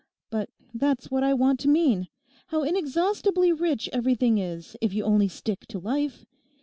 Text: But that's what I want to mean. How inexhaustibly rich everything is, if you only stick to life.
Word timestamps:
But 0.31 0.49
that's 0.73 1.11
what 1.11 1.21
I 1.21 1.35
want 1.35 1.59
to 1.59 1.67
mean. 1.67 2.07
How 2.47 2.63
inexhaustibly 2.63 3.51
rich 3.51 3.87
everything 3.93 4.39
is, 4.39 4.75
if 4.81 4.93
you 4.95 5.03
only 5.03 5.27
stick 5.27 5.67
to 5.67 5.77
life. 5.77 6.25